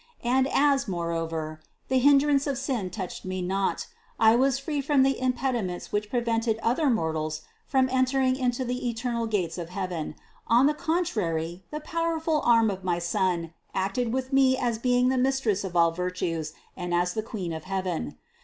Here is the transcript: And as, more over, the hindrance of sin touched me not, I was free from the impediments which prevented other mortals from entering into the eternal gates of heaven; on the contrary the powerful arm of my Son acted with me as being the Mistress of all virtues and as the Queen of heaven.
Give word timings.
And 0.23 0.47
as, 0.51 0.87
more 0.87 1.11
over, 1.11 1.61
the 1.87 1.99
hindrance 1.99 2.47
of 2.47 2.57
sin 2.57 2.89
touched 2.89 3.23
me 3.23 3.39
not, 3.39 3.85
I 4.19 4.35
was 4.35 4.57
free 4.57 4.81
from 4.81 5.03
the 5.03 5.19
impediments 5.19 5.91
which 5.91 6.09
prevented 6.09 6.57
other 6.63 6.89
mortals 6.89 7.43
from 7.67 7.87
entering 7.87 8.35
into 8.35 8.65
the 8.65 8.89
eternal 8.89 9.27
gates 9.27 9.59
of 9.59 9.69
heaven; 9.69 10.15
on 10.47 10.65
the 10.65 10.73
contrary 10.73 11.65
the 11.69 11.81
powerful 11.81 12.41
arm 12.43 12.71
of 12.71 12.83
my 12.83 12.97
Son 12.97 13.53
acted 13.75 14.11
with 14.11 14.33
me 14.33 14.57
as 14.57 14.79
being 14.79 15.09
the 15.09 15.19
Mistress 15.19 15.63
of 15.63 15.75
all 15.75 15.91
virtues 15.91 16.53
and 16.75 16.95
as 16.95 17.13
the 17.13 17.21
Queen 17.21 17.53
of 17.53 17.65
heaven. 17.65 18.17